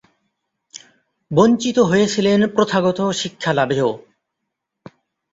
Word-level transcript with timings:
বঞ্চিত 1.31 1.77
হয়েছিলেন 1.79 2.39
প্রথাগত 2.47 2.99
শিক্ষালাভেও। 3.11 3.89